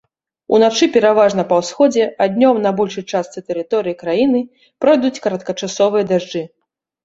[0.57, 4.45] Уначы пераважна па ўсходзе, а днём на большай частцы тэрыторыі краіны
[4.87, 6.43] пройдуць кароткачасовыя дажджы.